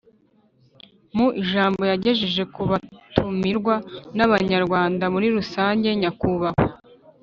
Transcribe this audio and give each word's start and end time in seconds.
Mu 1.15 1.27
ijambo 1.41 1.81
yagejeje 1.91 2.43
ku 2.53 2.61
batumirwa 2.69 3.75
n 4.17 4.19
abanyarwanda 4.25 5.03
muri 5.13 5.27
rusange 5.35 5.87
nyakubahwa 6.01 6.63